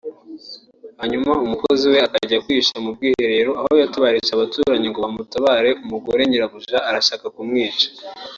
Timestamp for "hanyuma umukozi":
1.01-1.85